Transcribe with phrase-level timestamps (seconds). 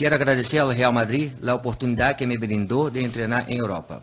[0.00, 4.00] Quero agradecer ao Real Madrid a oportunidade que me brindou de treinar em Europa.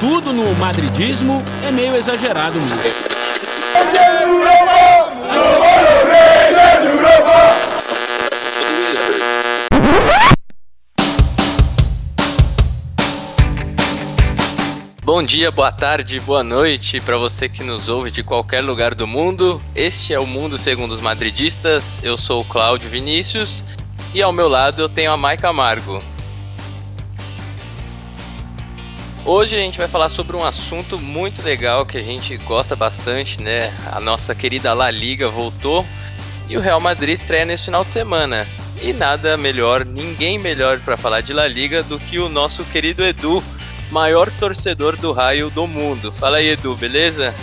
[0.00, 2.80] Tudo no madridismo é meio exagerado mesmo.
[15.04, 19.06] Bom dia, boa tarde, boa noite para você que nos ouve de qualquer lugar do
[19.06, 19.60] mundo.
[19.74, 21.84] Este é o Mundo Segundo os Madridistas.
[22.02, 23.62] Eu sou o Cláudio Vinícius
[24.12, 26.02] e ao meu lado eu tenho a Maica Amargo.
[29.24, 33.40] Hoje a gente vai falar sobre um assunto muito legal que a gente gosta bastante,
[33.40, 33.72] né?
[33.92, 35.86] A nossa querida La Liga voltou
[36.48, 38.48] e o Real Madrid estreia nesse final de semana.
[38.82, 43.04] E nada melhor, ninguém melhor para falar de La Liga do que o nosso querido
[43.04, 43.42] Edu
[43.90, 46.12] maior torcedor do raio do mundo.
[46.12, 47.34] Fala aí, Edu, beleza?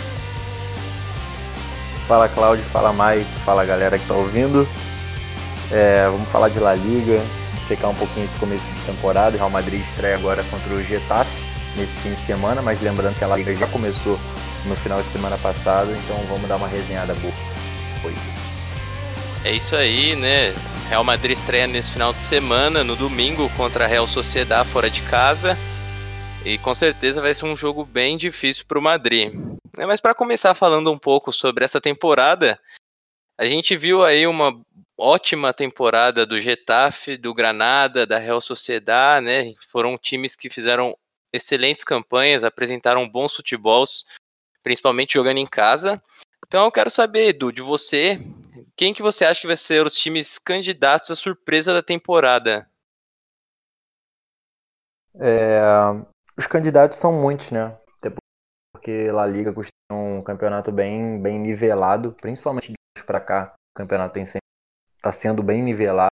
[2.08, 2.64] Fala, Cláudio.
[2.72, 3.30] Fala, Mike.
[3.44, 4.66] Fala, galera que tá ouvindo.
[5.70, 7.20] É, vamos falar de La Liga,
[7.66, 9.36] secar um pouquinho esse começo de temporada.
[9.36, 11.30] Real Madrid estreia agora contra o Getafe
[11.76, 14.18] nesse fim de semana, mas lembrando que a La Liga já começou
[14.64, 17.34] no final de semana passado, então vamos dar uma resenhada boa.
[18.00, 18.14] Foi.
[19.44, 20.54] É isso aí, né?
[20.88, 25.02] Real Madrid estreia nesse final de semana, no domingo, contra a Real Sociedad fora de
[25.02, 25.56] casa.
[26.44, 29.34] E com certeza vai ser um jogo bem difícil para o Madrid.
[29.76, 32.58] É, mas para começar falando um pouco sobre essa temporada,
[33.38, 34.58] a gente viu aí uma
[34.98, 39.54] ótima temporada do Getafe, do Granada, da Real Sociedad, né?
[39.70, 40.96] Foram times que fizeram
[41.32, 44.04] excelentes campanhas, apresentaram bons futebols,
[44.62, 46.02] principalmente jogando em casa.
[46.46, 48.18] Então eu quero saber, Edu, de você,
[48.76, 52.68] quem que você acha que vai ser os times candidatos à surpresa da temporada?
[55.20, 55.60] É,
[56.36, 57.76] os candidatos são muitos, né?
[57.98, 58.12] Até
[58.72, 62.72] porque La Liga costuma um campeonato bem, bem nivelado, principalmente
[63.04, 63.54] para cá.
[63.74, 64.24] O campeonato tem
[64.98, 66.10] está sendo bem nivelado.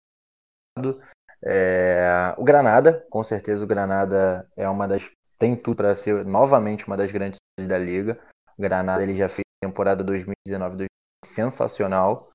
[1.43, 6.87] É, o Granada, com certeza o Granada é uma das tem tudo para ser novamente
[6.87, 8.19] uma das grandes da liga.
[8.57, 10.87] O Granada ele já fez temporada 2019
[11.25, 12.31] sensacional.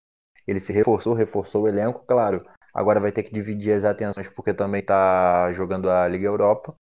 [0.46, 2.46] Ele se reforçou, reforçou o elenco, claro.
[2.74, 6.76] Agora vai ter que dividir as atenções porque também está jogando a Liga Europa.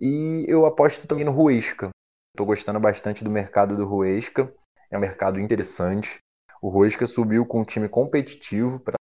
[0.00, 1.90] E eu aposto também no Ruesca.
[2.34, 4.52] Estou gostando bastante do mercado do Ruesca.
[4.90, 6.18] É um mercado interessante.
[6.64, 8.96] O Ruesca subiu com um time competitivo para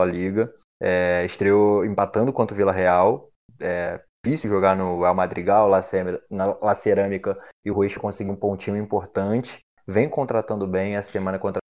[0.00, 0.54] a Liga.
[0.80, 3.32] É, estreou empatando contra o Vila Real.
[3.60, 5.68] É difícil jogar no El Madrigal,
[6.30, 7.36] na La Cerâmica,
[7.66, 9.58] e o Ruesca conseguiu um pontinho importante.
[9.88, 10.94] Vem contratando bem.
[10.94, 11.60] Essa semana contratou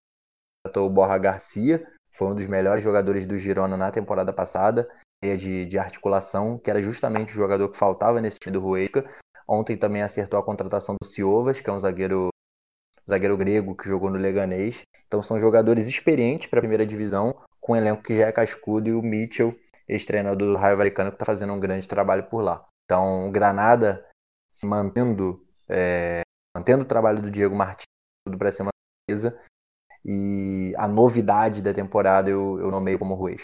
[0.87, 1.91] o Borja Garcia.
[2.13, 4.87] Foi um dos melhores jogadores do Girona na temporada passada
[5.25, 9.09] de, de articulação, que era justamente o jogador que faltava nesse time do Ruesca.
[9.49, 12.29] Ontem também acertou a contratação do Ciovas, que é um zagueiro,
[13.09, 14.83] zagueiro grego que jogou no Leganês.
[15.07, 18.89] Então são jogadores experientes para a primeira divisão, com um elenco que já é cascudo,
[18.89, 19.59] e o Mitchell,
[19.89, 22.65] ex-treinador do Raio Valecano, que está fazendo um grande trabalho por lá.
[22.85, 24.07] Então, o Granada
[24.53, 26.23] se mantendo, é,
[26.57, 27.85] mantendo o trabalho do Diego Martins,
[28.27, 28.71] tudo para ser uma
[29.09, 29.39] coisa.
[30.05, 33.43] E a novidade da temporada eu, eu nomeio como Ruiz.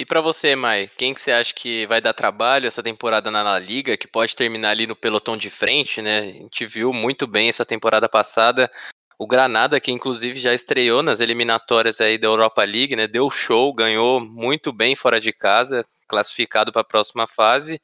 [0.00, 3.42] E para você, Mai, quem que você acha que vai dar trabalho essa temporada na
[3.42, 6.20] La Liga, que pode terminar ali no pelotão de frente, né?
[6.20, 8.72] A gente viu muito bem essa temporada passada
[9.18, 13.06] o Granada, que inclusive já estreou nas eliminatórias aí da Europa League, né?
[13.06, 17.78] Deu show, ganhou muito bem fora de casa, classificado para a próxima fase.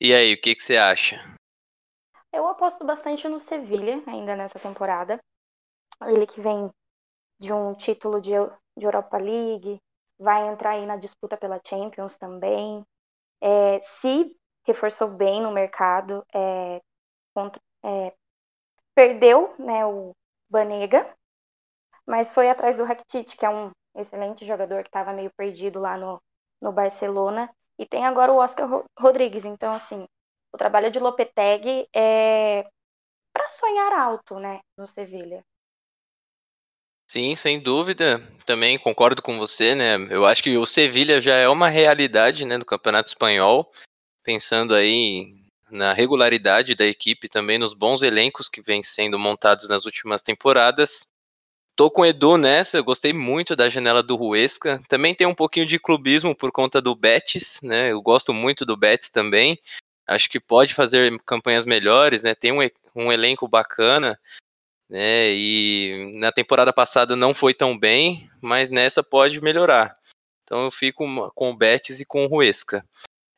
[0.00, 1.22] E aí, o que, que você acha?
[2.32, 5.20] Eu aposto bastante no Sevilha ainda nessa temporada.
[6.06, 6.70] Ele que vem
[7.38, 8.30] de um título de,
[8.78, 9.78] de Europa League,
[10.18, 12.84] vai entrar aí na disputa pela Champions também.
[13.40, 14.34] É, se
[14.64, 16.80] reforçou bem no mercado, é,
[17.34, 18.14] contra, é,
[18.94, 20.12] perdeu né, o
[20.50, 21.14] Banega,
[22.06, 25.96] mas foi atrás do Rakitic, que é um excelente jogador que estava meio perdido lá
[25.96, 26.20] no,
[26.60, 28.68] no Barcelona, e tem agora o Oscar
[28.98, 29.44] Rodrigues.
[29.44, 30.06] Então, assim,
[30.52, 32.68] o trabalho de Lopetegui é
[33.32, 35.44] para sonhar alto, né, no Sevilha.
[37.10, 38.22] Sim, sem dúvida.
[38.44, 39.96] Também concordo com você, né?
[40.10, 43.72] Eu acho que o Sevilha já é uma realidade, né, no Campeonato Espanhol,
[44.22, 45.34] pensando aí
[45.70, 51.00] na regularidade da equipe, também nos bons elencos que vêm sendo montados nas últimas temporadas.
[51.76, 54.82] Tô com o Edu nessa, eu gostei muito da janela do Ruesca.
[54.88, 57.92] Também tem um pouquinho de clubismo por conta do Betis, né?
[57.92, 59.58] Eu gosto muito do Betis também.
[60.06, 62.34] Acho que pode fazer campanhas melhores, né?
[62.34, 62.58] Tem um,
[62.94, 64.18] um elenco bacana
[64.88, 65.30] né?
[65.32, 69.96] E na temporada passada não foi tão bem, mas nessa pode melhorar.
[70.44, 71.04] Então eu fico
[71.34, 72.84] com o Betis e com o Ruesca.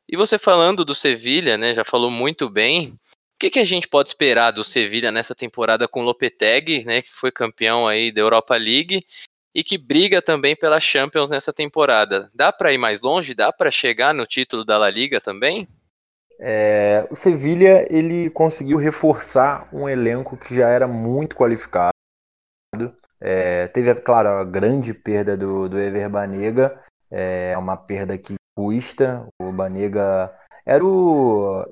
[0.07, 1.75] E você falando do Sevilha, né?
[1.75, 2.89] Já falou muito bem.
[2.89, 7.01] O que, que a gente pode esperar do Sevilha nessa temporada com o Lopetegui, né?
[7.01, 9.05] Que foi campeão aí da Europa League.
[9.53, 12.31] e que briga também pela Champions nessa temporada.
[12.33, 13.33] Dá para ir mais longe?
[13.33, 15.67] Dá para chegar no título da La Liga também?
[16.43, 21.91] É, o Sevilha ele conseguiu reforçar um elenco que já era muito qualificado.
[23.19, 29.27] É, teve, claro, a grande perda do, do Ever Banega, é uma perda que custa.
[29.39, 30.33] O Banega
[30.65, 31.63] era o,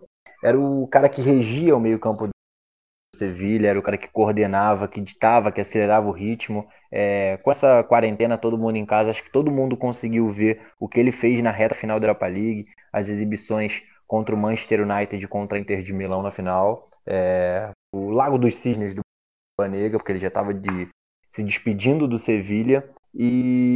[0.43, 2.31] era o cara que regia o meio-campo do
[3.15, 6.67] Sevilha, era o cara que coordenava, que ditava, que acelerava o ritmo.
[6.91, 10.87] É, com essa quarentena, todo mundo em casa, acho que todo mundo conseguiu ver o
[10.87, 15.27] que ele fez na reta final da Europa League, as exibições contra o Manchester United
[15.27, 16.89] contra a Inter de Milão na final.
[17.05, 19.01] É, o Lago dos Cisnes do
[19.57, 20.89] Banega, porque ele já estava de,
[21.29, 22.89] se despedindo do Sevilha.
[23.13, 23.75] E,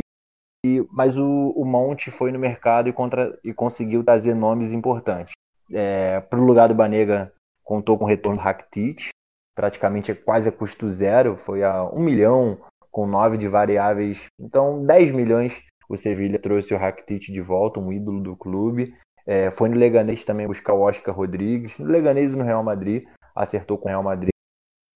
[0.65, 5.33] e, mas o, o Monte foi no mercado e, contra, e conseguiu trazer nomes importantes.
[5.71, 7.31] É, Para o lugar do Banega,
[7.63, 9.09] contou com o retorno do Rakitic,
[9.55, 12.59] praticamente quase a custo zero, foi a um milhão
[12.91, 17.91] com nove de variáveis, então 10 milhões o Sevilha trouxe o Rakitic de volta, um
[17.91, 18.95] ídolo do clube.
[19.25, 21.77] É, foi no Leganês também buscar o Oscar Rodrigues.
[21.77, 23.05] No Leganês e no Real Madrid,
[23.35, 24.31] acertou com o Real Madrid,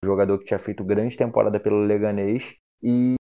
[0.03, 2.56] um jogador que tinha feito grande temporada pelo Leganês.
[2.81, 3.15] E,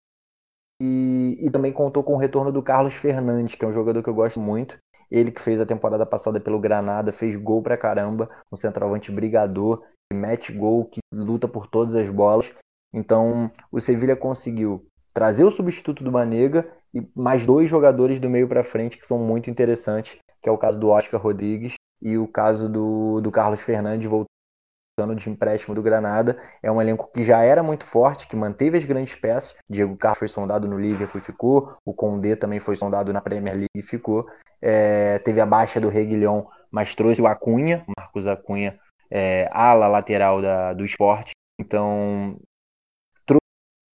[0.81, 4.09] e, e, também contou com o retorno do Carlos Fernandes, que é um jogador que
[4.09, 4.77] eu gosto muito.
[5.09, 9.81] Ele que fez a temporada passada pelo Granada, fez gol pra caramba, um centroavante brigador,
[10.11, 12.53] que mete gol, que luta por todas as bolas.
[12.93, 18.47] Então, o Sevilha conseguiu trazer o substituto do Manega e mais dois jogadores do meio
[18.47, 22.27] para frente que são muito interessantes, que é o caso do Oscar Rodrigues e o
[22.27, 26.39] caso do, do Carlos Fernandes voltando de empréstimo do Granada.
[26.61, 29.55] É um elenco que já era muito forte, que manteve as grandes peças.
[29.69, 31.77] Diego Carlos foi sondado no Liverpool e ficou.
[31.85, 34.27] O Condé também foi sondado na Premier League e ficou.
[34.61, 38.79] É, teve a baixa do Reguilhão, mas trouxe o Acunha, Marcos Acunha,
[39.11, 41.31] é, ala lateral da, do esporte.
[41.59, 42.39] Então,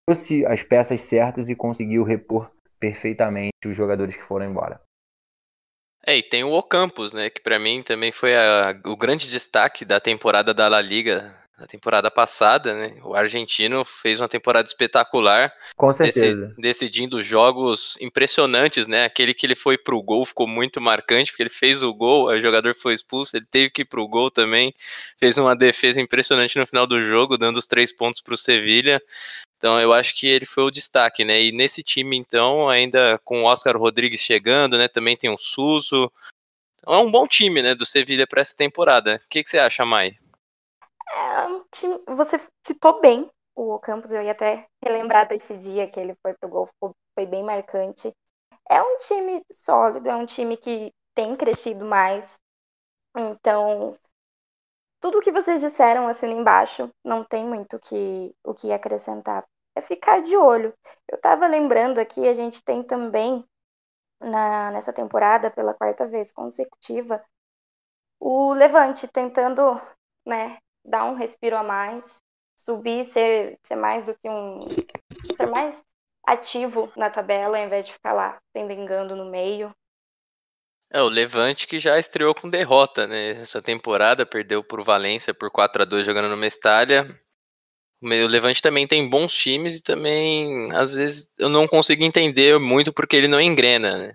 [0.07, 4.81] trouxe as peças certas e conseguiu repor perfeitamente os jogadores que foram embora.
[6.07, 9.85] É, e tem o Ocampos, né, que para mim também foi a, o grande destaque
[9.85, 12.97] da temporada da La Liga na temporada passada, né?
[13.05, 15.53] O argentino fez uma temporada espetacular.
[15.77, 16.53] Com certeza.
[16.59, 19.05] decidindo jogos impressionantes, né?
[19.05, 22.41] Aquele que ele foi pro gol ficou muito marcante, porque ele fez o gol, o
[22.41, 24.75] jogador foi expulso, ele teve que ir pro gol também.
[25.21, 29.01] Fez uma defesa impressionante no final do jogo, dando os três pontos pro Sevilha.
[29.63, 31.41] Então eu acho que ele foi o destaque, né?
[31.41, 34.89] E nesse time, então, ainda com o Oscar Rodrigues chegando, né?
[34.89, 36.13] Também tem o Suso.
[36.75, 39.23] Então é um bom time, né, do Sevilha para essa temporada.
[39.25, 40.19] O que, que você acha, Mai?
[41.15, 41.97] É um time.
[42.09, 46.49] Você citou bem o Campos, eu ia até relembrar desse dia que ele foi pro
[46.49, 48.11] gol, foi bem marcante.
[48.69, 52.35] É um time sólido, é um time que tem crescido mais.
[53.17, 53.97] Então,
[55.01, 59.45] tudo que vocês disseram assim embaixo, não tem muito que, o que acrescentar.
[59.75, 60.75] É ficar de olho.
[61.09, 63.45] Eu estava lembrando aqui, a gente tem também
[64.21, 67.23] na, nessa temporada, pela quarta vez consecutiva,
[68.21, 69.81] o Levante tentando
[70.25, 72.23] né, dar um respiro a mais,
[72.57, 74.61] subir, ser, ser mais do que um.
[75.37, 75.85] ser mais
[76.25, 79.75] ativo na tabela, ao invés de ficar lá pendengando no meio.
[80.89, 83.41] É, o Levante que já estreou com derrota, né?
[83.41, 87.19] Essa temporada, perdeu por Valência por 4 a 2 jogando no Mestalha.
[88.03, 92.93] O Levante também tem bons times e também, às vezes, eu não consigo entender muito
[92.93, 94.15] porque ele não engrena, né?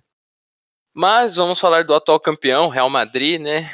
[0.93, 3.71] Mas vamos falar do atual campeão, Real Madrid, né?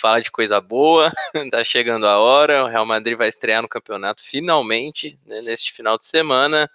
[0.00, 1.10] Fala de coisa boa,
[1.50, 2.64] tá chegando a hora.
[2.64, 6.70] O Real Madrid vai estrear no campeonato finalmente, né, neste final de semana.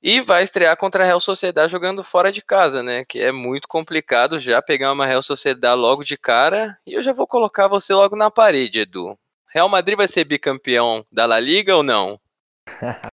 [0.00, 3.04] E vai estrear contra a Real Sociedade jogando fora de casa, né?
[3.04, 6.78] Que é muito complicado já pegar uma Real Sociedade logo de cara.
[6.86, 9.18] E eu já vou colocar você logo na parede, Edu.
[9.50, 12.20] Real Madrid vai ser bicampeão da La Liga ou não?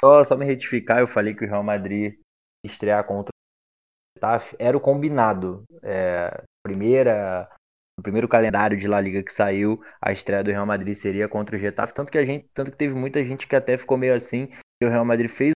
[0.00, 2.18] só, só me retificar, eu falei que o Real Madrid
[2.64, 5.62] estrear contra o Getafe era o combinado.
[5.82, 7.48] É, primeira,
[8.02, 11.58] primeiro calendário de La Liga que saiu, a estreia do Real Madrid seria contra o
[11.58, 14.46] Getafe, tanto que a gente, tanto que teve muita gente que até ficou meio assim,
[14.46, 15.52] que o Real Madrid fez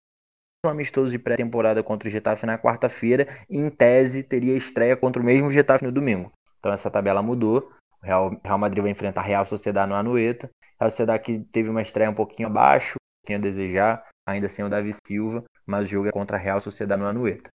[0.65, 5.22] um amistoso de pré-temporada contra o Getafe na quarta-feira e, em tese, teria estreia contra
[5.22, 6.32] o mesmo Getafe no domingo.
[6.60, 7.74] Então essa tabela mudou.
[8.03, 10.50] Real, Real Madrid vai enfrentar a Real Sociedade no Anueta.
[10.79, 14.65] Real Sociedade que teve uma estreia um pouquinho abaixo, um pouquinho a desejar, ainda sem
[14.65, 17.50] o Davi Silva, mas o jogo é contra a Real Sociedade no Anueta.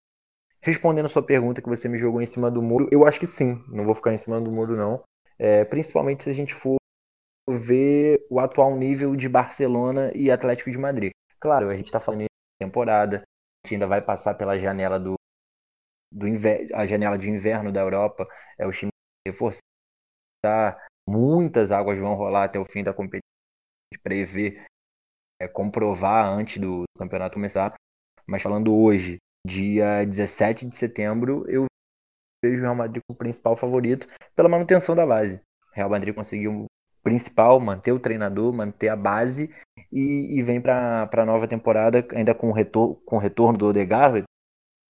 [0.61, 3.27] Respondendo a sua pergunta que você me jogou em cima do muro, eu acho que
[3.27, 3.63] sim.
[3.69, 5.03] Não vou ficar em cima do muro, não.
[5.39, 6.77] É, principalmente se a gente for
[7.49, 11.11] ver o atual nível de Barcelona e Atlético de Madrid.
[11.41, 12.25] Claro, a gente está falando
[12.61, 13.19] temporada.
[13.19, 15.15] A gente ainda vai passar pela janela do,
[16.13, 18.27] do inver, a janela de inverno da Europa.
[18.59, 18.91] É o time
[20.45, 20.87] reforçar.
[21.09, 23.23] Muitas águas vão rolar até o fim da competição.
[24.03, 24.65] Prever,
[25.41, 27.75] é, comprovar antes do campeonato começar.
[28.27, 29.17] Mas falando hoje,
[29.47, 31.65] dia 17 de setembro, eu
[32.45, 35.41] vejo o Real Madrid como principal favorito pela manutenção da base.
[35.73, 36.67] O Real Madrid conseguiu o
[37.03, 39.51] principal, manter o treinador, manter a base
[39.91, 44.25] e, e vem para a nova temporada ainda com o, com o retorno do Odegaard,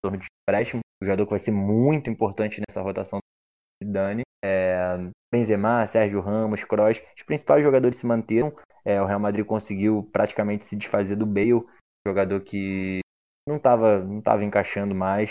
[0.04, 4.22] retorno de empréstimo, um jogador que vai ser muito importante nessa rotação do Zidane.
[4.44, 8.54] É, Benzema, Sérgio Ramos, Kroos, os principais jogadores se manteram.
[8.84, 11.64] É, o Real Madrid conseguiu praticamente se desfazer do Bale,
[12.06, 13.00] jogador que
[13.46, 15.30] não estava não tava encaixando mais.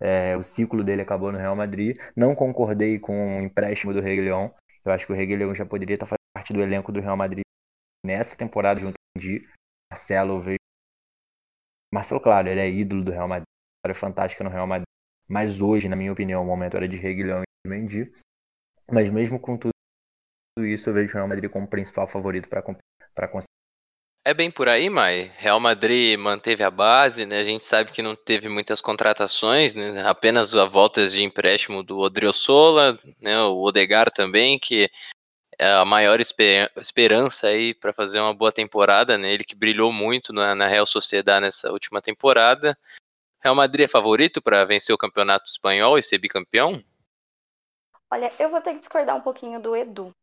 [0.00, 1.98] É, o ciclo dele acabou no Real Madrid.
[2.16, 4.54] Não concordei com o empréstimo do Reguilhão.
[4.84, 7.42] Eu acho que o Reguilhão já poderia estar fazendo parte do elenco do Real Madrid
[8.04, 9.46] nessa temporada junto com o Di.
[9.90, 10.58] Marcelo veio.
[11.92, 13.46] Marcelo, claro, ele é ídolo do Real Madrid.
[13.84, 14.86] É fantástica no Real Madrid.
[15.28, 18.12] Mas hoje, na minha opinião, o momento era de Reguilhão Mendy.
[18.90, 19.72] Mas mesmo com tudo
[20.58, 23.48] isso, eu vejo o Real Madrid como principal favorito para conseguir
[24.28, 25.32] é bem por aí, Mai.
[25.38, 27.40] Real Madrid manteve a base, né?
[27.40, 30.02] A gente sabe que não teve muitas contratações, né?
[30.06, 33.40] Apenas a voltas de empréstimo do Odriozola, né?
[33.44, 34.90] O Odegar também, que
[35.58, 39.32] é a maior esper esperança aí para fazer uma boa temporada, né?
[39.32, 42.76] Ele que brilhou muito na, na Real Sociedade nessa última temporada.
[43.42, 46.84] Real Madrid é favorito para vencer o Campeonato Espanhol e ser bicampeão?
[48.10, 50.14] Olha, eu vou ter que discordar um pouquinho do Edu.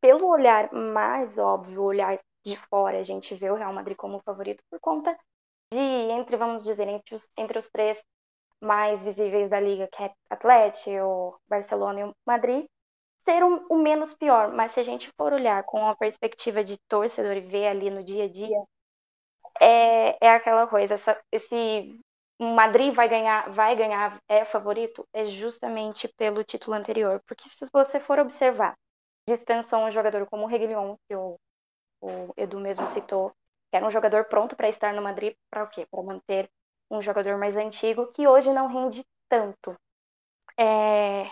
[0.00, 4.20] Pelo olhar mais óbvio, o olhar de fora a gente vê o Real Madrid como
[4.24, 5.16] favorito por conta
[5.72, 8.02] de, entre, vamos dizer, entre os, entre os três
[8.60, 12.66] mais visíveis da liga, que é Atlético, o Barcelona e o Madrid,
[13.24, 14.52] ser o, o menos pior.
[14.52, 18.04] Mas se a gente for olhar com a perspectiva de torcedor e ver ali no
[18.04, 18.58] dia a dia,
[19.60, 22.00] é, é aquela coisa, essa, esse
[22.40, 27.22] Madrid vai ganhar, vai ganhar, é favorito, é justamente pelo título anterior.
[27.26, 28.76] Porque se você for observar,
[29.28, 31.38] dispensou um jogador como o Reguilhon, que o
[32.02, 33.30] o Edu mesmo citou,
[33.70, 35.86] que era um jogador pronto para estar no Madrid, para o quê?
[35.90, 36.50] Para manter
[36.90, 39.76] um jogador mais antigo que hoje não rende tanto.
[40.58, 41.30] É...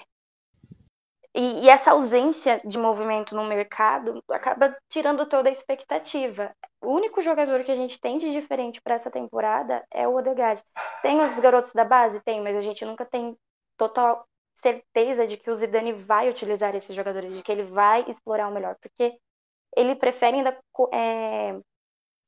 [1.41, 6.53] E, e, essa ausência de movimento no mercado acaba tirando toda a expectativa.
[6.83, 10.61] O único jogador que a gente tem de diferente para essa temporada é o Odegaard.
[11.01, 12.21] Tem os garotos da base?
[12.25, 13.37] Tem, mas a gente nunca tem
[13.77, 14.27] total
[14.57, 18.53] certeza de que o Zidane vai utilizar esses jogadores, de que ele vai explorar o
[18.53, 19.17] melhor, porque
[19.77, 20.59] ele prefere ainda
[20.93, 21.61] é,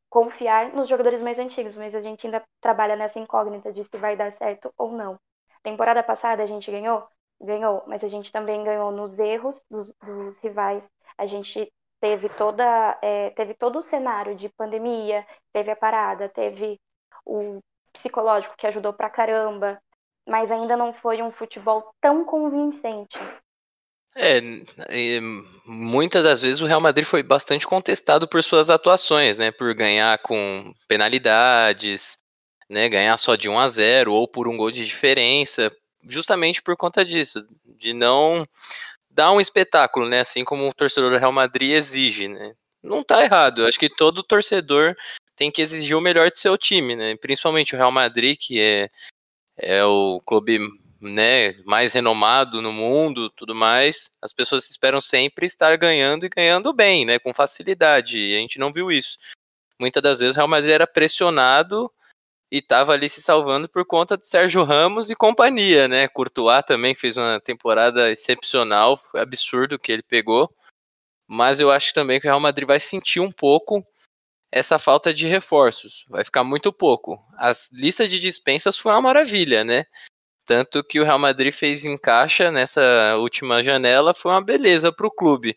[0.08, 4.16] confiar nos jogadores mais antigos, mas a gente ainda trabalha nessa incógnita de se vai
[4.16, 5.18] dar certo ou não.
[5.64, 7.08] Temporada passada a gente ganhou?
[7.40, 10.90] Ganhou, mas a gente também ganhou nos erros dos, dos rivais.
[11.16, 16.78] A gente teve toda é, teve todo o cenário de pandemia, teve a parada, teve
[17.24, 17.60] o
[17.92, 19.80] psicológico que ajudou pra caramba,
[20.28, 23.18] mas ainda não foi um futebol tão convincente.
[24.16, 24.40] É,
[25.64, 29.52] muitas das vezes o Real Madrid foi bastante contestado por suas atuações, né?
[29.52, 32.18] Por ganhar com penalidades,
[32.68, 32.88] né?
[32.88, 35.72] Ganhar só de 1 a 0 ou por um gol de diferença,
[36.08, 37.46] justamente por conta disso,
[37.78, 38.46] de não
[39.10, 40.20] dar um espetáculo, né?
[40.20, 42.54] Assim como o torcedor do Real Madrid exige, né?
[42.82, 43.62] Não tá errado.
[43.62, 44.96] Eu acho que todo torcedor
[45.36, 47.16] tem que exigir o melhor de seu time, né?
[47.16, 48.90] Principalmente o Real Madrid, que é,
[49.58, 50.58] é o clube
[51.00, 56.72] né, mais renomado no mundo, tudo mais, as pessoas esperam sempre estar ganhando e ganhando
[56.74, 58.18] bem, né, com facilidade.
[58.18, 59.16] E a gente não viu isso.
[59.78, 61.90] Muitas das vezes o Real Madrid era pressionado
[62.50, 66.08] e estava ali se salvando por conta de Sérgio Ramos e companhia, né?
[66.08, 70.52] Courtois também fez uma temporada excepcional, absurdo que ele pegou.
[71.28, 73.86] Mas eu acho também que o Real Madrid vai sentir um pouco
[74.50, 76.04] essa falta de reforços.
[76.08, 77.24] Vai ficar muito pouco.
[77.38, 79.84] As listas de dispensas foi uma maravilha, né?
[80.44, 85.06] Tanto que o Real Madrid fez em caixa nessa última janela, foi uma beleza para
[85.06, 85.56] o clube.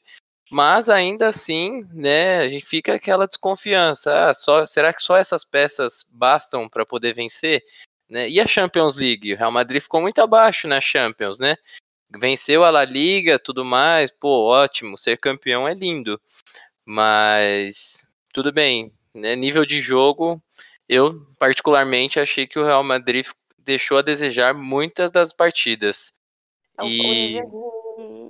[0.52, 4.30] Mas ainda assim, né, a gente fica aquela desconfiança.
[4.30, 7.64] Ah, só, será que só essas peças bastam para poder vencer?
[8.10, 8.30] Né?
[8.30, 9.34] E a Champions League?
[9.34, 11.56] O Real Madrid ficou muito abaixo na Champions, né?
[12.16, 16.22] Venceu a La Liga, tudo mais, pô, ótimo, ser campeão é lindo.
[16.86, 19.36] Mas tudo bem, né?
[19.36, 20.42] Nível de jogo,
[20.88, 23.26] eu particularmente achei que o Real Madrid
[23.58, 26.14] deixou a desejar muitas das partidas.
[26.84, 27.40] E...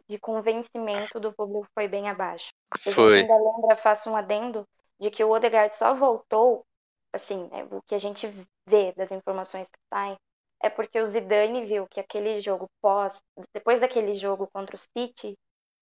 [0.08, 2.52] de, convencimento do público foi bem abaixo.
[2.72, 2.94] A foi.
[2.94, 4.68] gente ainda lembra, faço um adendo,
[5.00, 6.66] de que o Odegaard só voltou,
[7.12, 8.28] assim, né, o que a gente
[8.66, 10.18] vê das informações que saem,
[10.62, 13.22] é porque o Zidane viu que aquele jogo pós,
[13.54, 15.38] depois daquele jogo contra o City,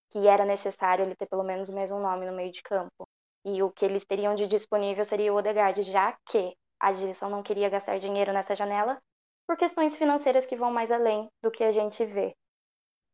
[0.10, 3.08] que era necessário ele ter pelo menos o mesmo nome no meio de campo.
[3.46, 7.44] E o que eles teriam de disponível seria o Odegaard, já que a direção não
[7.44, 9.00] queria gastar dinheiro nessa janela,
[9.48, 12.36] por questões financeiras que vão mais além do que a gente vê.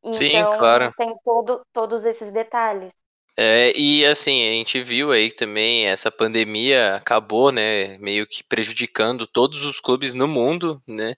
[0.04, 0.94] Então, Sim, claro.
[0.98, 2.92] tem todo, todos esses detalhes.
[3.40, 9.28] É, e assim, a gente viu aí também essa pandemia acabou, né, meio que prejudicando
[9.28, 11.16] todos os clubes no mundo, né?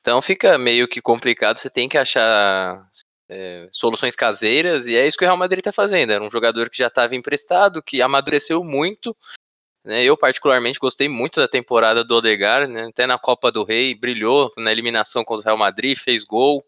[0.00, 2.86] Então fica meio que complicado, você tem que achar
[3.28, 6.12] é, soluções caseiras, e é isso que o Real Madrid está fazendo.
[6.12, 9.16] Era um jogador que já estava emprestado, que amadureceu muito.
[9.84, 10.04] Né?
[10.04, 12.88] Eu, particularmente, gostei muito da temporada do Odegar, né?
[12.88, 16.64] até na Copa do Rei, brilhou na eliminação contra o Real Madrid, fez gol.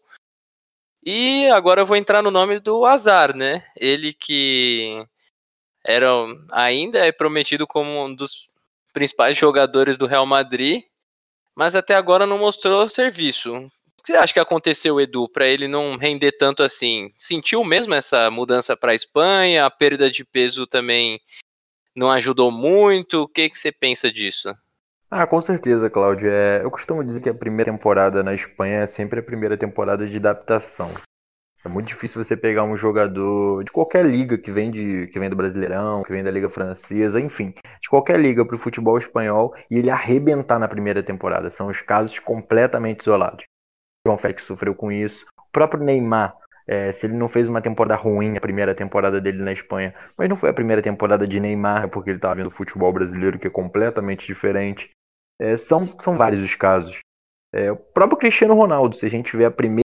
[1.09, 3.63] E agora eu vou entrar no nome do Azar, né?
[3.77, 5.07] Ele que
[5.81, 6.05] era
[6.51, 8.49] ainda é prometido como um dos
[8.91, 10.83] principais jogadores do Real Madrid,
[11.55, 13.55] mas até agora não mostrou serviço.
[13.55, 17.09] O que você acha que aconteceu, Edu, para ele não render tanto assim?
[17.15, 19.65] Sentiu mesmo essa mudança para a Espanha?
[19.65, 21.21] A perda de peso também
[21.95, 23.21] não ajudou muito?
[23.21, 24.49] O que, que você pensa disso?
[25.09, 26.29] Ah, com certeza, Cláudio.
[26.29, 30.05] É, eu costumo dizer que a primeira temporada na Espanha é sempre a primeira temporada
[30.05, 30.93] de adaptação.
[31.63, 35.29] É muito difícil você pegar um jogador de qualquer liga que vem, de, que vem
[35.29, 39.53] do Brasileirão, que vem da Liga Francesa, enfim, de qualquer liga para o futebol espanhol
[39.71, 41.49] e ele arrebentar na primeira temporada.
[41.49, 43.45] São os casos completamente isolados.
[44.05, 45.25] O João Félix sofreu com isso.
[45.37, 46.35] O próprio Neymar,
[46.67, 50.27] é, se ele não fez uma temporada ruim, a primeira temporada dele na Espanha, mas
[50.29, 53.49] não foi a primeira temporada de Neymar, porque ele estava vendo futebol brasileiro, que é
[53.49, 54.89] completamente diferente.
[55.39, 56.99] É, são, são vários os casos.
[57.53, 59.83] É, o próprio Cristiano Ronaldo, se a gente vê a primeira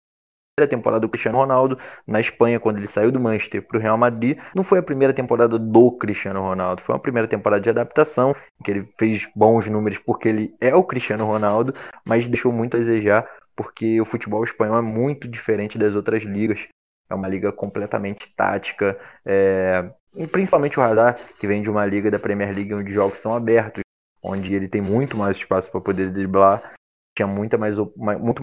[0.69, 4.37] temporada do Cristiano Ronaldo na Espanha, quando ele saiu do Manchester para o Real Madrid,
[4.53, 8.63] não foi a primeira temporada do Cristiano Ronaldo, foi uma primeira temporada de adaptação, em
[8.63, 11.73] que ele fez bons números porque ele é o Cristiano Ronaldo,
[12.05, 16.67] mas deixou muito a desejar porque o futebol espanhol é muito diferente das outras ligas.
[17.09, 19.91] É uma liga completamente tática, é...
[20.31, 23.33] principalmente o Hazard, que vem de uma liga da Premier League onde os jogos são
[23.33, 23.81] abertos,
[24.21, 26.73] onde ele tem muito mais espaço para poder driblar,
[27.17, 28.41] tinha muita mais, muito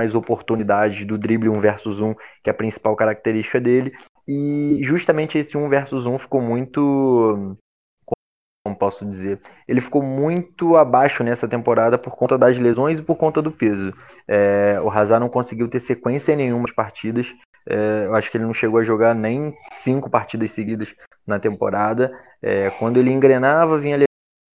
[0.00, 3.92] mais oportunidades do drible 1 versus 1, que é a principal característica dele.
[4.26, 7.56] E justamente esse 1 versus 1 ficou muito.
[8.66, 9.40] Como posso dizer?
[9.68, 13.92] Ele ficou muito abaixo nessa temporada por conta das lesões e por conta do peso.
[14.26, 17.32] É, o Hazard não conseguiu ter sequência em nenhuma partidas.
[17.66, 20.94] É, eu acho que ele não chegou a jogar nem cinco partidas seguidas
[21.26, 22.18] na temporada.
[22.42, 23.96] É, quando ele engrenava, vinha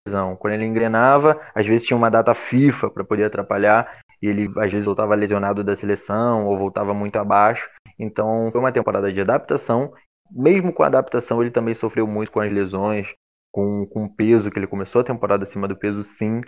[0.10, 0.36] lesão.
[0.36, 4.72] Quando ele engrenava, às vezes tinha uma data FIFA para poder atrapalhar e ele às
[4.72, 7.70] vezes voltava lesionado da seleção ou voltava muito abaixo.
[7.98, 9.94] Então foi uma temporada de adaptação.
[10.32, 13.14] Mesmo com a adaptação, ele também sofreu muito com as lesões,
[13.52, 16.42] com, o peso, que ele começou a temporada acima do peso, sim.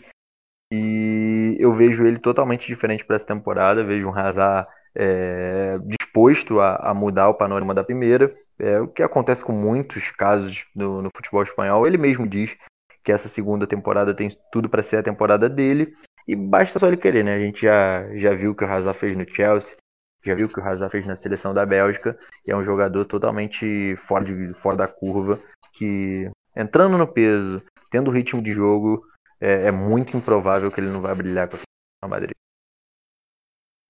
[0.72, 3.84] E eu vejo ele totalmente diferente para essa temporada.
[3.84, 8.34] Vejo um Hazard é, disposto a, a, mudar o panorama da primeira.
[8.60, 11.88] É, o que acontece com muitos casos no, no futebol espanhol.
[11.88, 12.56] Ele mesmo diz
[13.04, 15.94] que essa segunda temporada tem tudo para ser a temporada dele.
[16.28, 17.36] E basta só ele querer, né?
[17.36, 19.76] A gente já, já viu o que o Hazard fez no Chelsea,
[20.24, 23.06] já viu o que o Hazard fez na seleção da Bélgica, e é um jogador
[23.06, 25.40] totalmente fora, de, fora da curva,
[25.74, 29.04] que entrando no peso, tendo ritmo de jogo,
[29.40, 31.58] é, é muito improvável que ele não vai brilhar com
[32.04, 32.32] a Madrid.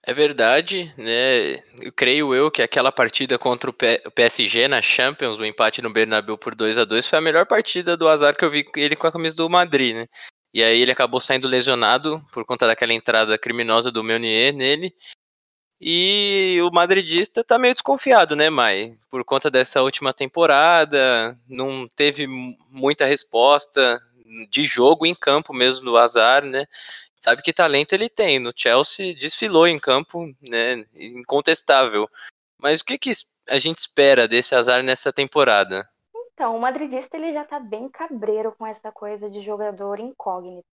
[0.03, 1.61] É verdade, né?
[1.79, 6.37] Eu creio eu que aquela partida contra o PSG na Champions, o empate no Bernabéu
[6.37, 9.05] por 2 a 2 foi a melhor partida do azar que eu vi ele com
[9.05, 10.07] a camisa do Madrid, né?
[10.53, 14.91] E aí ele acabou saindo lesionado por conta daquela entrada criminosa do Meunier nele.
[15.81, 18.95] E o madridista tá meio desconfiado, né, Mai?
[19.09, 22.27] Por conta dessa última temporada, não teve
[22.69, 24.01] muita resposta
[24.49, 26.65] de jogo em campo mesmo do azar, né?
[27.23, 28.39] Sabe que talento ele tem.
[28.39, 30.85] No Chelsea desfilou em campo, né?
[30.93, 32.09] Incontestável.
[32.57, 33.11] Mas o que, que
[33.47, 35.87] a gente espera desse azar nessa temporada?
[36.33, 40.65] Então, o madridista ele já tá bem cabreiro com essa coisa de jogador incógnito.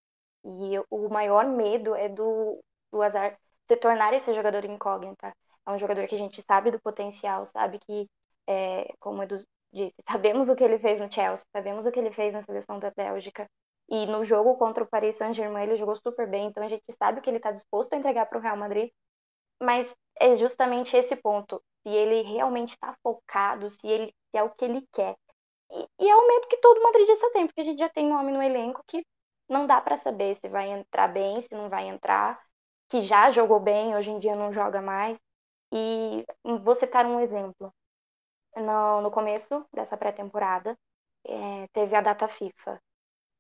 [0.44, 2.58] E o maior medo é do,
[2.90, 5.32] do azar se tornar esse jogador incógnita.
[5.66, 8.06] É um jogador que a gente sabe do potencial, sabe que,
[8.48, 9.36] é, como o Edu
[9.70, 12.78] disse, sabemos o que ele fez no Chelsea, sabemos o que ele fez na seleção
[12.78, 13.46] da Bélgica.
[13.88, 17.20] E no jogo contra o Paris Saint-Germain ele jogou super bem, então a gente sabe
[17.20, 18.90] que ele está disposto a entregar para o Real Madrid.
[19.62, 21.62] Mas é justamente esse ponto.
[21.82, 25.16] Se ele realmente está focado, se, ele, se é o que ele quer.
[25.70, 28.18] E, e, é o medo que todo madridista tem, porque a gente já tem um
[28.18, 29.04] homem no elenco que
[29.48, 32.40] não dá para saber se vai entrar bem, se não vai entrar,
[32.88, 35.18] que já jogou bem, hoje em dia não joga mais.
[35.72, 36.24] E
[36.62, 37.72] vou citar um exemplo.
[38.56, 40.76] No, no começo dessa pré-temporada,
[41.24, 42.80] é, teve a data FIFA.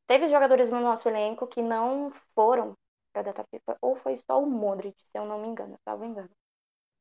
[0.08, 2.74] Teve jogadores no nosso elenco que não foram
[3.12, 6.04] para a data FIFA, ou foi só o Modric, se eu não me engano, salvo
[6.04, 6.30] engano.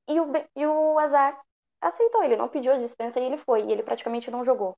[0.07, 1.39] E o, e o Azar
[1.81, 4.77] aceitou, ele não pediu a dispensa e ele foi, e ele praticamente não jogou.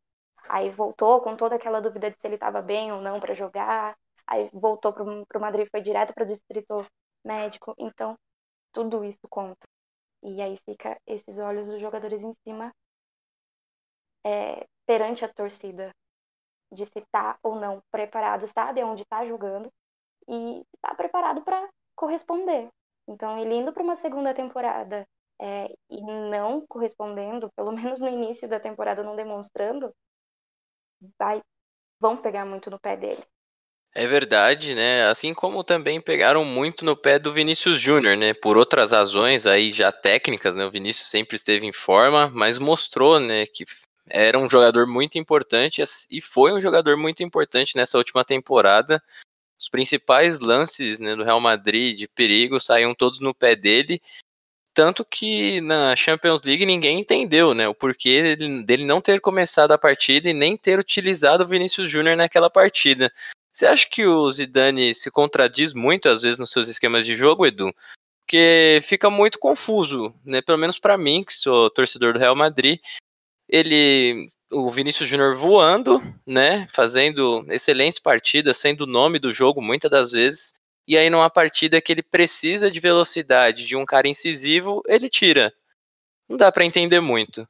[0.50, 3.98] Aí voltou com toda aquela dúvida de se ele estava bem ou não para jogar.
[4.28, 6.86] Aí voltou para o Madrid, foi direto para o distrito
[7.26, 7.74] médico.
[7.78, 8.18] Então,
[8.74, 9.68] tudo isso conta.
[10.24, 12.74] E aí fica esses olhos dos jogadores em cima
[14.26, 15.94] é, perante a torcida
[16.72, 19.72] de se tá ou não preparado, sabe aonde está jogando
[20.28, 22.70] e está preparado para corresponder.
[23.08, 25.08] Então, ele indo para uma segunda temporada
[25.42, 29.94] é, e não correspondendo, pelo menos no início da temporada não demonstrando,
[31.18, 31.42] vai,
[32.00, 33.24] vão pegar muito no pé dele.
[33.96, 35.08] É verdade, né?
[35.08, 38.36] Assim como também pegaram muito no pé do Vinícius Júnior, né?
[38.36, 40.64] Por outras razões aí já técnicas, né?
[40.64, 43.66] O Vinícius sempre esteve em forma, mas mostrou, né, que
[44.10, 49.02] era um jogador muito importante e foi um jogador muito importante nessa última temporada.
[49.60, 54.02] Os principais lances né, do Real Madrid de perigo saíam todos no pé dele
[54.80, 59.78] tanto que na Champions League ninguém entendeu, né, o porquê dele não ter começado a
[59.78, 63.12] partida e nem ter utilizado o Vinícius Júnior naquela partida.
[63.52, 67.46] Você acha que o Zidane se contradiz muito às vezes nos seus esquemas de jogo,
[67.46, 67.74] Edu?
[68.22, 70.42] Porque fica muito confuso, né?
[70.42, 72.80] Pelo menos para mim, que sou torcedor do Real Madrid,
[73.50, 79.92] ele o Vinícius Júnior voando, né, fazendo excelentes partidas, sendo o nome do jogo muitas
[79.92, 80.54] das vezes,
[80.88, 85.54] e aí numa partida que ele precisa de velocidade, de um cara incisivo, ele tira.
[86.28, 87.48] Não dá para entender muito.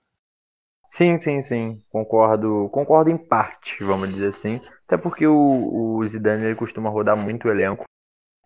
[0.90, 1.84] Sim, sim, sim.
[1.90, 4.60] Concordo, concordo em parte, vamos dizer assim.
[4.86, 7.86] Até porque o, o Zidane ele costuma rodar muito o elenco.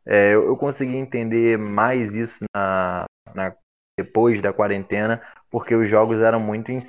[0.06, 3.56] É, eu, eu, consegui entender mais isso na, na,
[3.98, 6.82] depois da quarentena, porque os jogos eram muito em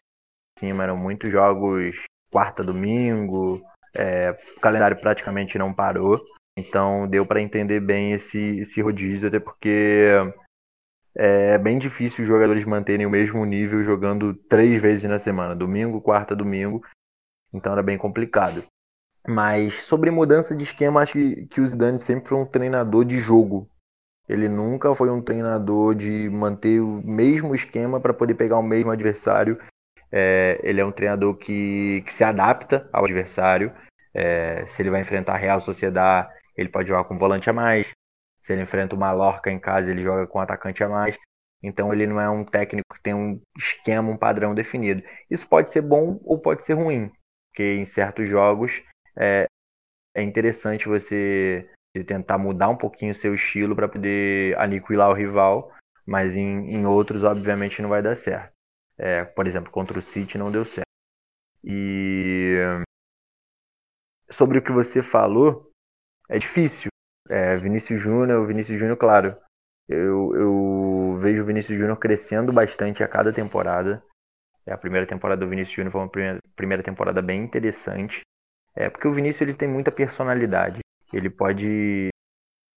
[0.59, 1.97] cima, eram muitos jogos
[2.31, 3.62] quarta, domingo,
[3.95, 6.21] é, o calendário praticamente não parou.
[6.57, 10.11] Então deu para entender bem esse, esse rodízio, até porque
[11.17, 16.01] é bem difícil os jogadores manterem o mesmo nível jogando três vezes na semana, domingo,
[16.01, 16.83] quarta, domingo.
[17.53, 18.64] Então era bem complicado.
[19.27, 23.19] Mas sobre mudança de esquema, acho que, que o Zidane sempre foi um treinador de
[23.19, 23.69] jogo.
[24.29, 28.90] Ele nunca foi um treinador de manter o mesmo esquema para poder pegar o mesmo
[28.90, 29.59] adversário.
[30.16, 33.72] É, ele é um treinador que, que se adapta ao adversário.
[34.14, 37.90] É, se ele vai enfrentar a Real Sociedade, ele pode jogar com volante a mais.
[38.40, 41.18] Se ele enfrenta o Mallorca em casa, ele joga com atacante a mais.
[41.61, 45.03] Então ele não é um técnico que tem um esquema, um padrão definido.
[45.29, 47.11] Isso pode ser bom ou pode ser ruim,
[47.50, 48.83] porque em certos jogos
[49.16, 49.46] é,
[50.14, 51.68] é interessante você
[52.07, 55.72] tentar mudar um pouquinho o seu estilo para poder aniquilar o rival,
[56.07, 58.54] mas em, em, outros, obviamente, não vai dar certo.
[58.97, 60.85] É, por exemplo, contra o City não deu certo.
[61.63, 62.59] E
[64.31, 65.71] sobre o que você falou,
[66.29, 66.89] é difícil.
[67.29, 69.37] É, Vinícius Júnior, Vinícius Júnior, claro,
[69.89, 74.03] eu, eu vejo o Vinícius Júnior crescendo bastante a cada temporada.
[74.67, 78.21] É, a primeira temporada do Vinícius Júnior foi uma primeira, primeira temporada bem interessante.
[78.75, 80.81] É porque o Vinícius ele tem muita personalidade.
[81.13, 82.09] Ele pode,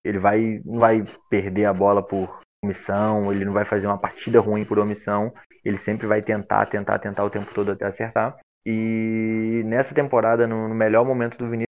[0.04, 4.40] ele vai, não vai perder a bola por omissão, ele não vai fazer uma partida
[4.40, 5.34] ruim por omissão.
[5.64, 8.38] Ele sempre vai tentar, tentar, tentar o tempo todo até acertar.
[8.66, 11.68] E nessa temporada, no, no melhor momento do Vinícius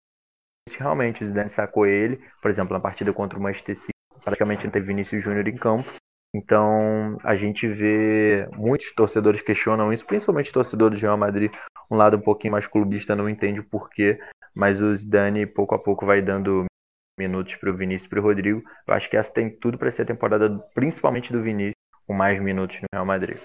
[0.80, 3.92] realmente o Zidane sacou ele, por exemplo, na partida contra o Manchester City,
[4.24, 5.90] praticamente não teve Vinícius Júnior em campo.
[6.34, 11.52] Então, a gente vê muitos torcedores questionam isso, principalmente torcedores de Real Madrid,
[11.90, 14.20] um lado um pouquinho mais clubista não entende o porquê,
[14.54, 16.66] mas o Zidane pouco a pouco vai dando
[17.18, 18.64] minutos para o Vinícius e para o Rodrigo.
[18.88, 21.76] Eu acho que essa tem tudo para ser a temporada, principalmente do Vinícius,
[22.06, 23.38] com mais minutos no Real Madrid.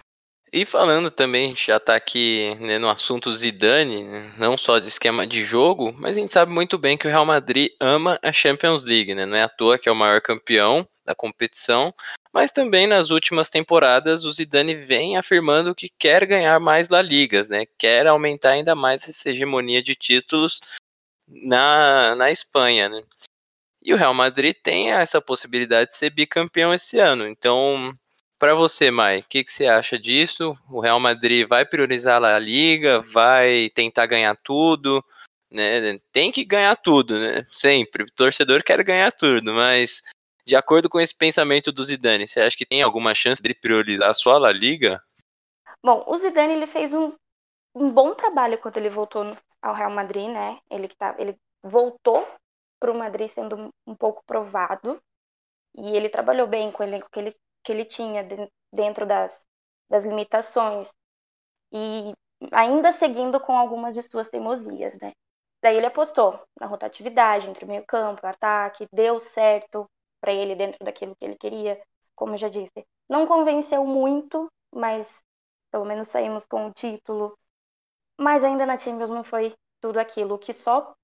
[0.53, 5.25] E falando também, já está aqui né, no assunto Zidane, né, não só de esquema
[5.25, 8.85] de jogo, mas a gente sabe muito bem que o Real Madrid ama a Champions
[8.85, 9.25] League, né?
[9.25, 11.95] Não é à toa que é o maior campeão da competição,
[12.33, 17.49] mas também nas últimas temporadas o Zidane vem afirmando que quer ganhar mais La Ligas,
[17.49, 17.65] né?
[17.79, 20.61] Quer aumentar ainda mais essa hegemonia de títulos
[21.29, 23.03] na, na Espanha, né?
[23.83, 27.97] E o Real Madrid tem essa possibilidade de ser bicampeão esse ano, então
[28.41, 30.57] para você, Mai, o que, que, você acha disso?
[30.71, 35.05] O Real Madrid vai priorizar a Liga, vai tentar ganhar tudo,
[35.51, 35.99] né?
[36.11, 37.47] Tem que ganhar tudo, né?
[37.53, 38.05] Sempre.
[38.05, 40.03] O torcedor quer ganhar tudo, mas
[40.47, 44.15] de acordo com esse pensamento do Zidane, você acha que tem alguma chance de priorizar
[44.15, 45.03] só a La Liga?
[45.85, 47.13] Bom, o Zidane ele fez um,
[47.75, 50.59] um bom trabalho quando ele voltou ao Real Madrid, né?
[50.71, 52.27] Ele que tá, ele voltou
[52.81, 55.01] para o Madrid sendo um pouco provado
[55.77, 58.27] e ele trabalhou bem com o elenco que ele que ele tinha
[58.73, 59.47] dentro das,
[59.89, 60.91] das limitações
[61.73, 62.15] e
[62.53, 65.13] ainda seguindo com algumas de suas teimosias, né?
[65.63, 69.89] Daí ele apostou na rotatividade entre meio campo, ataque, deu certo
[70.21, 71.81] para ele dentro daquilo que ele queria,
[72.15, 72.87] como eu já disse.
[73.09, 75.23] Não convenceu muito, mas
[75.71, 77.37] pelo menos saímos com o título.
[78.19, 80.95] Mas ainda na Champions não foi tudo aquilo, o que só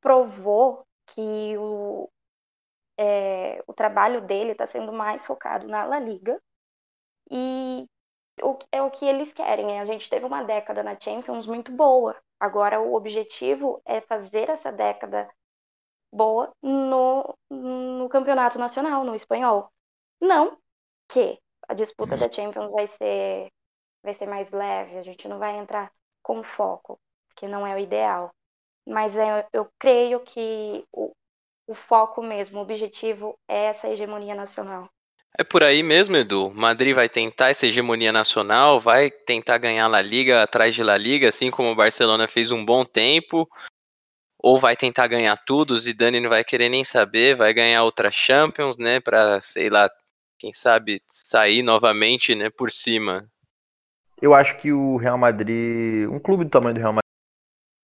[0.00, 2.10] provou que o,
[2.98, 6.40] é, o trabalho dele está sendo mais focado na La Liga
[7.30, 7.88] e
[8.42, 9.80] o, é o que eles querem.
[9.80, 12.16] A gente teve uma década na Champions muito boa.
[12.38, 15.28] Agora o objetivo é fazer essa década
[16.12, 19.70] boa no, no campeonato nacional, no espanhol.
[20.20, 20.58] Não
[21.08, 21.38] que
[21.68, 23.52] a disputa da Champions vai ser
[24.02, 25.92] vai ser mais leve, a gente não vai entrar
[26.22, 27.00] com foco,
[27.34, 28.32] que não é o ideal.
[28.86, 31.12] Mas é, eu creio que o,
[31.66, 34.88] o foco mesmo, o objetivo é essa hegemonia nacional.
[35.38, 36.50] É por aí mesmo, Edu.
[36.54, 41.28] Madrid vai tentar essa hegemonia nacional, vai tentar ganhar La Liga atrás de La Liga,
[41.28, 43.46] assim como o Barcelona fez um bom tempo,
[44.38, 48.10] ou vai tentar ganhar tudo, o Zidane não vai querer nem saber, vai ganhar outra
[48.10, 49.90] Champions, né, para, sei lá,
[50.38, 53.28] quem sabe sair novamente, né, por cima.
[54.22, 56.94] Eu acho que o Real Madrid, um clube do tamanho do Real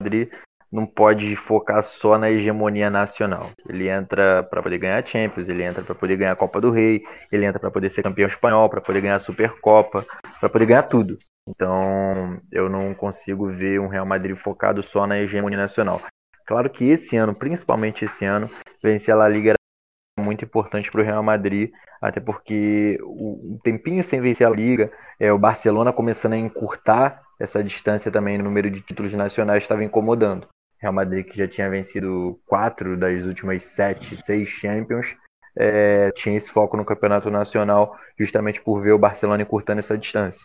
[0.01, 0.33] Madrid,
[0.73, 3.51] não pode focar só na hegemonia nacional.
[3.69, 7.03] Ele entra para poder ganhar Champions, ele entra para poder ganhar a Copa do Rei,
[7.31, 10.07] ele entra para poder ser campeão espanhol, para poder ganhar a Supercopa,
[10.41, 11.19] para poder ganhar tudo.
[11.47, 16.01] Então, eu não consigo ver um Real Madrid focado só na hegemonia nacional.
[16.47, 18.49] Claro que esse ano, principalmente esse ano,
[18.83, 24.03] vencer a La Liga era muito importante para o Real Madrid, até porque o tempinho
[24.03, 28.71] sem vencer a Liga, é, o Barcelona começando a encurtar essa distância também no número
[28.71, 30.47] de títulos nacionais estava incomodando.
[30.83, 35.17] Real Madrid, que já tinha vencido quatro das últimas sete, seis Champions,
[35.55, 40.45] é, tinha esse foco no campeonato nacional, justamente por ver o Barcelona encurtando essa distância.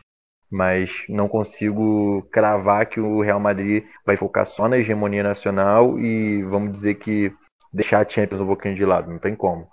[0.49, 6.43] Mas não consigo cravar que o Real Madrid vai focar só na hegemonia nacional e
[6.43, 7.33] vamos dizer que
[7.73, 9.67] deixar a Champions um pouquinho de lado, não tem como.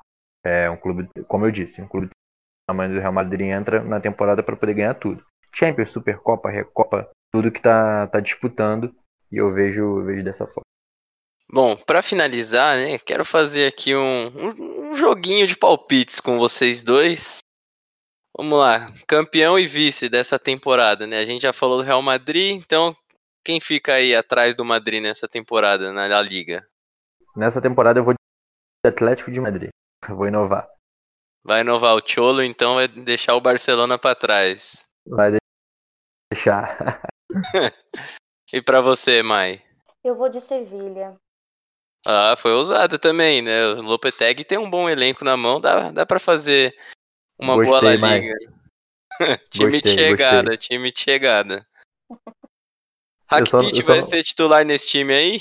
[0.44, 2.12] É um clube, como eu disse, um clube do
[2.66, 5.22] tamanho do Real Madrid entra na temporada para poder ganhar tudo.
[5.55, 8.94] Champions, Supercopa, Recopa, tudo que tá, tá disputando
[9.35, 10.62] e eu vejo, vejo dessa forma.
[11.51, 16.83] Bom, para finalizar, né, quero fazer aqui um, um, um joguinho de palpites com vocês
[16.83, 17.38] dois.
[18.37, 21.18] Vamos lá, campeão e vice dessa temporada, né?
[21.18, 22.97] A gente já falou do Real Madrid, então
[23.44, 26.66] quem fica aí atrás do Madrid nessa temporada na La Liga?
[27.37, 29.70] Nessa temporada eu vou de Atlético de Madrid.
[30.09, 30.68] Eu vou inovar.
[31.44, 34.83] Vai inovar o Cholo, então vai deixar o Barcelona para trás.
[35.07, 35.37] Vai
[36.33, 36.79] deixar.
[38.52, 39.62] E para você, Mai?
[40.02, 41.16] Eu vou de Sevilha.
[42.07, 43.66] Ah, foi ousada também, né?
[43.68, 46.76] O Lopetegui tem um bom elenco na mão, dá, dá para fazer
[47.38, 48.35] uma gostei, boa La Liga.
[49.50, 50.68] time Gostei, de chegada, gostei.
[50.68, 51.66] time de chegada.
[53.30, 55.40] Rakitic vai não- ser titular nesse time aí?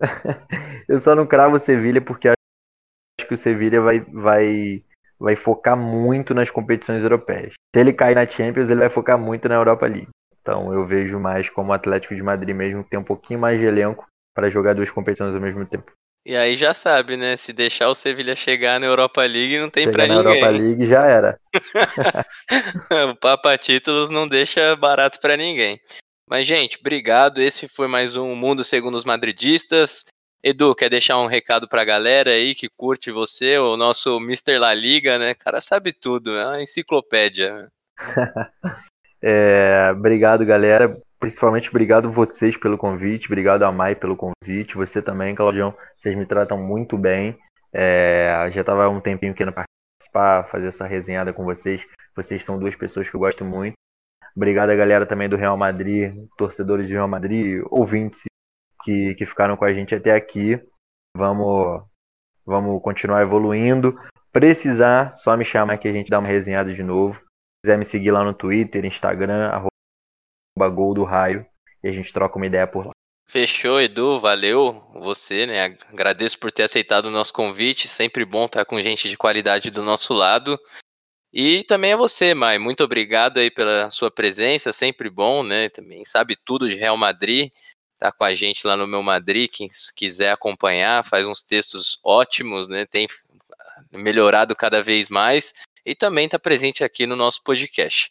[0.88, 4.84] Eu só não cravo o Sevilha porque acho que o Sevilha vai, vai,
[5.16, 7.54] vai focar muito nas competições europeias.
[7.72, 10.08] Se ele cair na Champions, ele vai focar muito na Europa League.
[10.42, 13.58] Então eu vejo mais como o Atlético de Madrid mesmo, que tem um pouquinho mais
[13.58, 15.92] de elenco para jogar duas competições ao mesmo tempo.
[16.24, 17.36] E aí já sabe, né?
[17.36, 20.38] Se deixar o Sevilha chegar na Europa League, não tem Chegar pra na ninguém.
[20.38, 21.40] Europa League já era.
[23.10, 25.80] o Papa Títulos não deixa barato pra ninguém.
[26.28, 27.40] Mas, gente, obrigado.
[27.40, 30.04] Esse foi mais um Mundo Segundo os Madridistas.
[30.44, 34.58] Edu, quer deixar um recado pra galera aí que curte você, o nosso Mr.
[34.58, 35.32] La Liga, né?
[35.32, 37.68] O cara sabe tudo, é uma enciclopédia.
[39.22, 40.96] É, obrigado, galera.
[41.20, 45.72] Principalmente obrigado vocês pelo convite, obrigado a Mai pelo convite, você também, Claudião.
[45.96, 47.38] Vocês me tratam muito bem.
[47.72, 51.86] É, já estava há um tempinho querendo participar, fazer essa resenhada com vocês.
[52.16, 53.74] Vocês são duas pessoas que eu gosto muito.
[54.34, 58.24] Obrigado a galera também do Real Madrid, torcedores do Real Madrid, ouvintes
[58.82, 60.60] que, que ficaram com a gente até aqui.
[61.16, 61.82] Vamos,
[62.44, 63.96] vamos continuar evoluindo.
[64.32, 67.22] Precisar, só me chamar que a gente dá uma resenhada de novo.
[67.62, 71.46] Se quiser me seguir lá no Twitter, Instagram, arroba Gol do Raio,
[71.80, 72.90] e a gente troca uma ideia por lá.
[73.28, 75.78] Fechou, Edu, valeu você, né?
[75.88, 77.86] Agradeço por ter aceitado o nosso convite.
[77.86, 80.58] Sempre bom estar com gente de qualidade do nosso lado.
[81.32, 82.58] E também a você, Mai.
[82.58, 85.68] Muito obrigado aí pela sua presença, sempre bom, né?
[85.68, 87.52] Também sabe tudo de Real Madrid.
[87.96, 92.66] Tá com a gente lá no meu Madrid, quem quiser acompanhar, faz uns textos ótimos,
[92.68, 92.86] né?
[92.86, 93.06] Tem
[93.92, 98.10] melhorado cada vez mais e também está presente aqui no nosso podcast.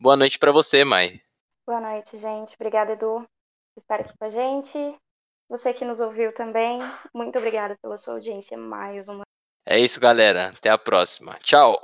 [0.00, 1.20] Boa noite para você, Mai.
[1.66, 2.54] Boa noite, gente.
[2.54, 3.20] Obrigada, Edu,
[3.74, 4.96] por estar aqui com a gente.
[5.48, 6.78] Você que nos ouviu também,
[7.14, 9.22] muito obrigada pela sua audiência mais uma
[9.66, 10.48] É isso, galera.
[10.48, 11.38] Até a próxima.
[11.42, 11.80] Tchau.